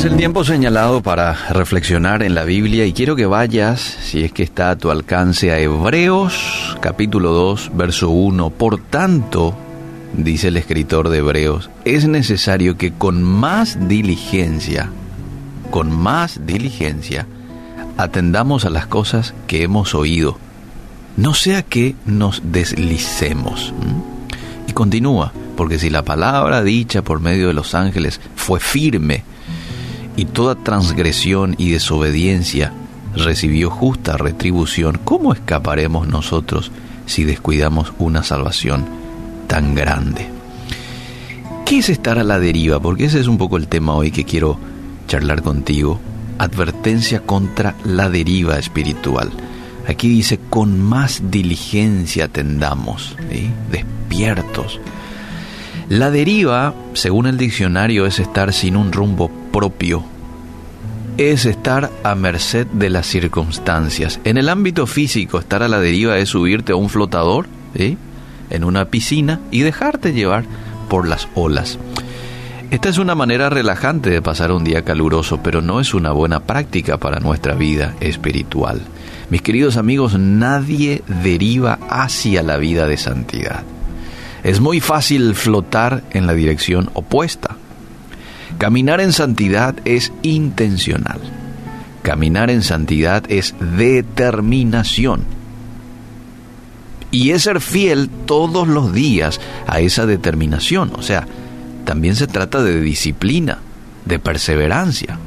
[0.00, 4.32] Es el tiempo señalado para reflexionar en la Biblia y quiero que vayas, si es
[4.32, 8.48] que está a tu alcance, a Hebreos capítulo 2, verso 1.
[8.48, 9.54] Por tanto,
[10.14, 14.88] dice el escritor de Hebreos, es necesario que con más diligencia,
[15.70, 17.26] con más diligencia,
[17.98, 20.38] atendamos a las cosas que hemos oído,
[21.18, 23.74] no sea que nos deslicemos.
[24.66, 29.24] Y continúa, porque si la palabra dicha por medio de los ángeles fue firme,
[30.20, 32.74] y toda transgresión y desobediencia
[33.16, 36.70] recibió justa retribución, ¿cómo escaparemos nosotros
[37.06, 38.84] si descuidamos una salvación
[39.46, 40.28] tan grande?
[41.64, 42.78] ¿Qué es estar a la deriva?
[42.80, 44.58] Porque ese es un poco el tema hoy que quiero
[45.08, 45.98] charlar contigo.
[46.36, 49.30] Advertencia contra la deriva espiritual.
[49.88, 53.16] Aquí dice, con más diligencia atendamos,
[53.72, 54.80] despiertos.
[55.88, 60.04] La deriva, según el diccionario, es estar sin un rumbo propio,
[61.16, 64.20] es estar a merced de las circunstancias.
[64.24, 68.86] En el ámbito físico, estar a la deriva es subirte a un flotador, en una
[68.86, 70.44] piscina y dejarte llevar
[70.88, 71.78] por las olas.
[72.70, 76.40] Esta es una manera relajante de pasar un día caluroso, pero no es una buena
[76.40, 78.80] práctica para nuestra vida espiritual.
[79.28, 83.62] Mis queridos amigos, nadie deriva hacia la vida de santidad.
[84.42, 87.56] Es muy fácil flotar en la dirección opuesta.
[88.60, 91.18] Caminar en santidad es intencional.
[92.02, 95.24] Caminar en santidad es determinación.
[97.10, 100.92] Y es ser fiel todos los días a esa determinación.
[100.94, 101.26] O sea,
[101.86, 103.60] también se trata de disciplina,
[104.04, 105.18] de perseverancia.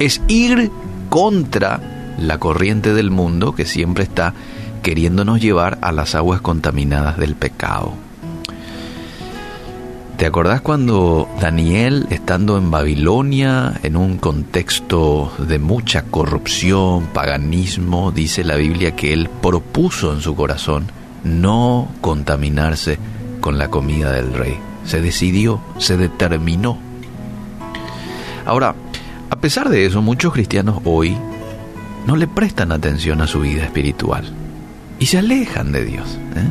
[0.00, 0.72] Es ir
[1.10, 4.34] contra la corriente del mundo que siempre está
[4.82, 8.07] queriéndonos llevar a las aguas contaminadas del pecado.
[10.18, 18.42] ¿Te acordás cuando Daniel, estando en Babilonia, en un contexto de mucha corrupción, paganismo, dice
[18.42, 20.90] la Biblia que él propuso en su corazón
[21.22, 22.98] no contaminarse
[23.40, 24.58] con la comida del rey?
[24.84, 26.78] Se decidió, se determinó.
[28.44, 28.74] Ahora,
[29.30, 31.16] a pesar de eso, muchos cristianos hoy
[32.08, 34.24] no le prestan atención a su vida espiritual
[34.98, 36.18] y se alejan de Dios.
[36.34, 36.50] ¿eh?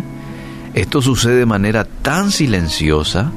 [0.74, 3.32] Esto sucede de manera tan silenciosa,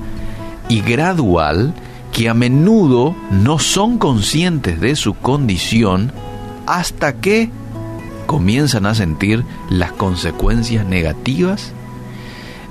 [0.70, 1.74] y gradual
[2.12, 6.12] que a menudo no son conscientes de su condición
[6.66, 7.50] hasta que
[8.26, 11.72] comienzan a sentir las consecuencias negativas,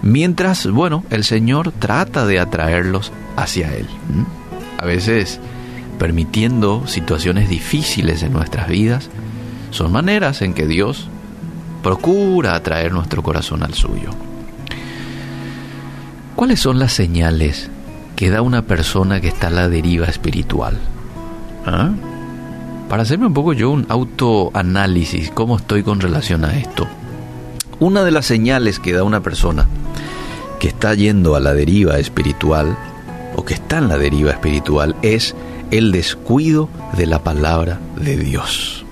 [0.01, 3.85] mientras, bueno, el Señor trata de atraerlos hacia Él.
[4.77, 5.41] A veces
[5.99, 9.09] permitiendo situaciones difíciles en nuestras vidas,
[9.71, 11.09] son maneras en que Dios
[11.83, 14.11] procura atraer nuestro corazón al suyo.
[16.37, 17.69] ¿Cuáles son las señales
[18.19, 20.77] que da una persona que está a la deriva espiritual.
[21.65, 21.91] ¿Ah?
[22.89, 26.85] Para hacerme un poco yo un autoanálisis, cómo estoy con relación a esto.
[27.79, 29.69] Una de las señales que da una persona
[30.59, 32.77] que está yendo a la deriva espiritual
[33.37, 35.33] o que está en la deriva espiritual es
[35.71, 38.83] el descuido de la palabra de Dios.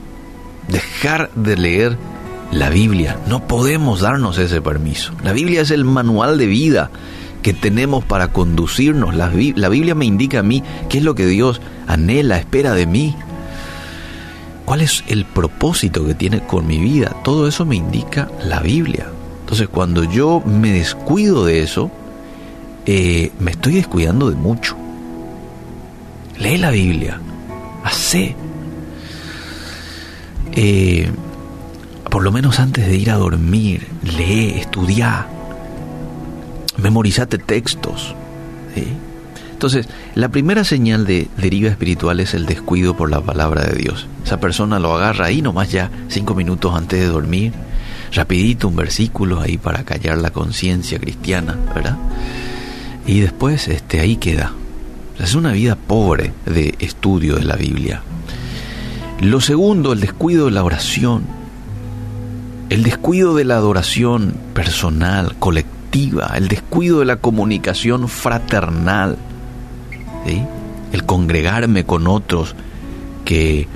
[0.70, 1.98] Dejar de leer
[2.54, 3.18] la Biblia.
[3.28, 5.12] No podemos darnos ese permiso.
[5.22, 6.92] La Biblia es el manual de vida
[7.42, 9.16] que tenemos para conducirnos.
[9.16, 13.16] La, Biblia me indica a mí qué es lo que Dios anhela, espera de mí.
[14.66, 17.16] ¿Cuál es el propósito que tiene con mi vida?
[17.24, 19.08] Todo eso me indica la Biblia.
[19.42, 21.90] Entonces cuando yo me descuido de eso,
[22.86, 24.76] eh, me estoy descuidando de mucho.
[26.38, 27.20] Lee la Biblia,
[27.84, 28.36] hace.
[30.52, 31.10] Eh,
[32.10, 35.28] por lo menos antes de ir a dormir, lee, estudia,
[36.78, 38.16] memorizate textos.
[39.58, 44.06] Entonces, la primera señal de deriva espiritual es el descuido por la palabra de Dios.
[44.24, 47.54] Esa persona lo agarra ahí nomás ya cinco minutos antes de dormir,
[48.14, 51.98] rapidito un versículo ahí para callar la conciencia cristiana, ¿verdad?
[53.08, 54.54] Y después este, ahí queda.
[55.18, 58.04] Es una vida pobre de estudio de la Biblia.
[59.22, 61.24] Lo segundo, el descuido de la oración.
[62.70, 65.77] El descuido de la adoración personal, colectiva
[66.36, 69.18] el descuido de la comunicación fraternal,
[70.92, 72.56] el congregarme con otros
[73.26, 73.68] que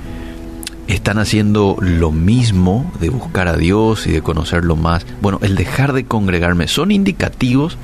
[0.86, 5.06] están haciendo lo mismo de buscar a Dios y de conocerlo más.
[5.20, 7.76] Bueno, el dejar de congregarme son indicativos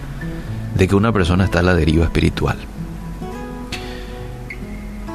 [0.76, 2.58] de que una persona está a la deriva espiritual.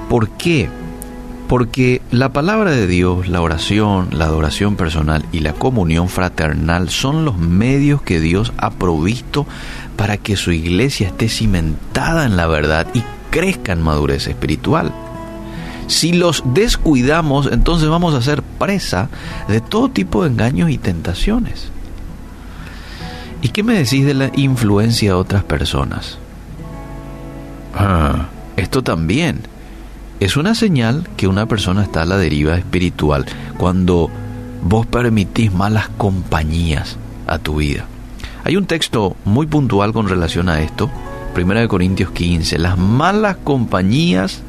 [0.10, 0.70] ¿Por qué?
[1.48, 7.26] Porque la palabra de Dios, la oración, la adoración personal y la comunión fraternal son
[7.26, 9.46] los medios que Dios ha provisto
[9.98, 14.94] para que su iglesia esté cimentada en la verdad y crezca en madurez espiritual.
[15.88, 19.10] Si los descuidamos, entonces vamos a ser presa
[19.48, 21.68] de todo tipo de engaños y tentaciones.
[23.42, 26.18] ¿Y qué me decís de la influencia de otras personas?
[27.76, 29.42] Ah, esto también
[30.20, 33.26] es una señal que una persona está a la deriva espiritual
[33.58, 34.10] cuando
[34.62, 37.86] vos permitís malas compañías a tu vida.
[38.44, 40.90] Hay un texto muy puntual con relación a esto,
[41.36, 44.42] 1 Corintios 15, las malas compañías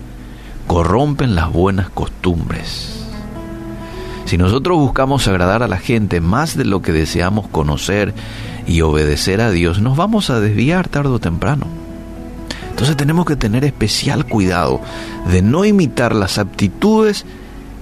[0.66, 3.05] corrompen las buenas costumbres.
[4.25, 8.14] Si nosotros buscamos agradar a la gente más de lo que deseamos conocer
[8.66, 11.84] y obedecer a Dios, nos vamos a desviar tarde o temprano.
[12.75, 14.81] Entonces tenemos que tener especial cuidado
[15.31, 17.25] de no imitar las aptitudes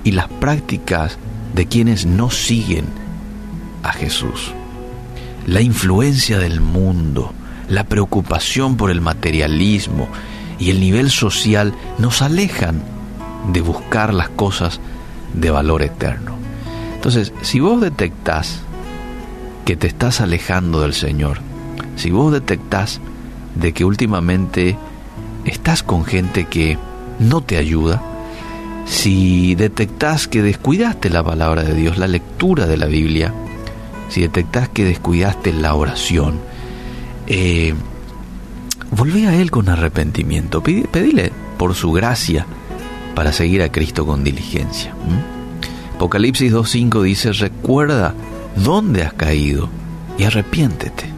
[0.05, 1.17] y las prácticas
[1.55, 2.85] de quienes no siguen
[3.83, 4.53] a Jesús.
[5.47, 7.33] La influencia del mundo,
[7.71, 10.09] la preocupación por el materialismo
[10.59, 12.83] y el nivel social nos alejan
[13.51, 14.79] de buscar las cosas
[15.33, 16.37] de valor eterno.
[16.97, 18.61] Entonces, si vos detectás
[19.65, 21.39] que te estás alejando del Señor,
[21.97, 23.01] si vos detectás
[23.55, 24.77] de que últimamente
[25.45, 26.79] estás con gente que
[27.19, 28.03] no te ayuda,
[28.87, 33.33] si detectás que descuidaste la palabra de Dios, la lectura de la Biblia,
[34.09, 36.41] si detectás que descuidaste la oración,
[37.27, 37.75] eh,
[38.91, 42.47] volvé a Él con arrepentimiento, pedile por su gracia
[43.15, 44.95] para seguir a Cristo con diligencia.
[45.97, 48.15] Apocalipsis 2.5 dice, recuerda
[48.57, 49.69] dónde has caído
[50.19, 51.12] y arrepiéntete.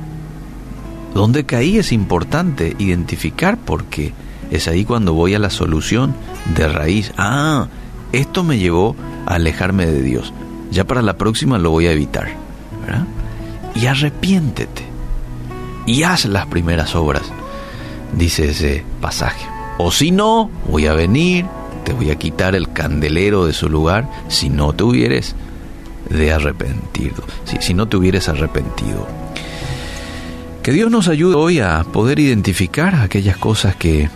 [1.14, 4.12] Dónde caí es importante identificar porque
[4.50, 6.14] es ahí cuando voy a la solución
[6.56, 7.12] de raíz.
[7.16, 7.68] Ah,
[8.12, 8.96] esto me llevó
[9.26, 10.32] a alejarme de Dios.
[10.72, 12.28] Ya para la próxima lo voy a evitar.
[13.76, 14.82] Y arrepiéntete.
[15.86, 17.22] Y haz las primeras obras,
[18.16, 19.46] dice ese pasaje.
[19.78, 21.46] O si no, voy a venir,
[21.84, 25.34] te voy a quitar el candelero de su lugar si no te hubieres
[26.08, 29.06] de arrepentido, si, si no te hubieres arrepentido.
[30.64, 34.08] Que Dios nos ayude hoy a poder identificar aquellas cosas que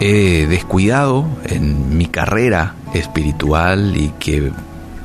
[0.00, 4.52] he descuidado en mi carrera espiritual y que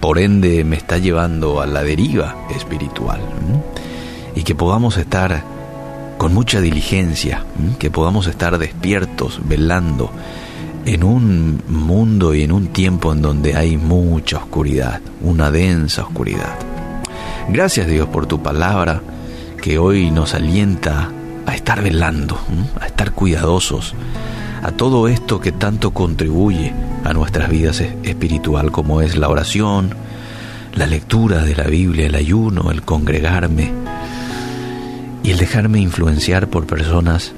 [0.01, 3.21] por ende me está llevando a la deriva espiritual.
[4.35, 5.41] Y que podamos estar
[6.17, 7.45] con mucha diligencia,
[7.79, 10.11] que podamos estar despiertos, velando
[10.83, 16.59] en un mundo y en un tiempo en donde hay mucha oscuridad, una densa oscuridad.
[17.47, 19.01] Gracias Dios por tu palabra
[19.63, 21.09] que hoy nos alienta
[21.45, 22.37] a estar velando,
[22.81, 23.95] a estar cuidadosos,
[24.61, 26.73] a todo esto que tanto contribuye
[27.05, 29.95] a nuestras vidas espiritual como es la oración,
[30.75, 33.71] la lectura de la Biblia, el ayuno, el congregarme
[35.23, 37.31] y el dejarme influenciar por personas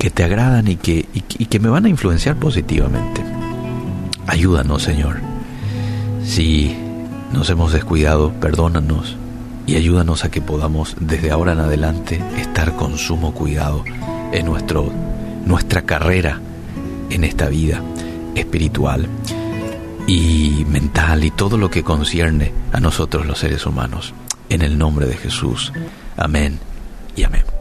[0.00, 3.22] que te agradan y que, y, que me van a influenciar positivamente.
[4.26, 5.20] Ayúdanos, Señor.
[6.24, 6.76] Si
[7.32, 9.16] nos hemos descuidado, perdónanos
[9.68, 13.84] y ayúdanos a que podamos desde ahora en adelante estar con sumo cuidado
[14.32, 14.90] en nuestro
[15.44, 16.40] nuestra carrera
[17.10, 17.82] en esta vida
[18.34, 19.06] espiritual
[20.06, 24.14] y mental y todo lo que concierne a nosotros los seres humanos.
[24.48, 25.70] En el nombre de Jesús.
[26.16, 26.58] Amén
[27.14, 27.57] y amén.